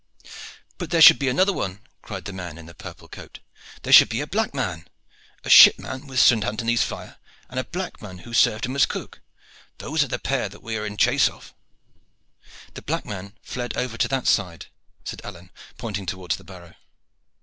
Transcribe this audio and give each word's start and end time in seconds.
"But 0.79 0.89
there 0.89 0.99
should 0.99 1.19
be 1.19 1.27
another 1.29 1.53
one," 1.53 1.79
cried 2.01 2.25
the 2.25 2.33
man 2.33 2.57
in 2.57 2.65
the 2.65 2.73
purple 2.73 3.07
coat. 3.07 3.37
"There 3.83 3.93
should 3.93 4.09
be 4.09 4.19
a 4.19 4.25
black 4.25 4.51
man. 4.51 4.87
A 5.43 5.47
shipman 5.51 6.07
with 6.07 6.19
St. 6.19 6.43
Anthony's 6.43 6.81
fire, 6.81 7.17
and 7.47 7.59
a 7.59 7.63
black 7.65 8.01
man 8.01 8.17
who 8.17 8.31
had 8.31 8.37
served 8.37 8.65
him 8.65 8.75
as 8.75 8.87
cook 8.87 9.21
those 9.77 10.03
are 10.03 10.07
the 10.07 10.17
pair 10.17 10.49
that 10.49 10.63
we 10.63 10.75
are 10.75 10.87
in 10.87 10.97
chase 10.97 11.29
of." 11.29 11.53
"The 12.73 12.81
black 12.81 13.05
man 13.05 13.37
fled 13.43 13.77
over 13.77 13.95
to 13.95 14.07
that 14.07 14.25
side," 14.25 14.65
said 15.03 15.21
Alleyne, 15.23 15.51
pointing 15.77 16.07
towards 16.07 16.37
the 16.37 16.43
barrow. 16.45 16.73